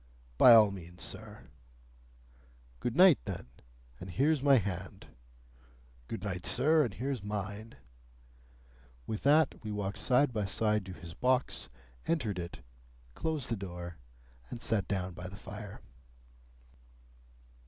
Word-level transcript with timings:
"By 0.39 0.55
all 0.55 0.71
means, 0.71 1.03
sir." 1.03 1.43
"Good 2.79 2.95
night, 2.95 3.19
then, 3.25 3.45
and 3.99 4.09
here's 4.09 4.41
my 4.41 4.57
hand." 4.57 5.05
"Good 6.07 6.23
night, 6.23 6.43
sir, 6.47 6.83
and 6.83 6.95
here's 6.95 7.21
mine." 7.23 7.75
With 9.05 9.21
that 9.21 9.63
we 9.63 9.71
walked 9.71 9.99
side 9.99 10.33
by 10.33 10.45
side 10.45 10.87
to 10.87 10.93
his 10.93 11.13
box, 11.13 11.69
entered 12.07 12.39
it, 12.39 12.61
closed 13.13 13.49
the 13.49 13.55
door, 13.55 13.97
and 14.49 14.59
sat 14.59 14.87
down 14.87 15.13
by 15.13 15.27
the 15.27 15.37
fire. 15.37 15.81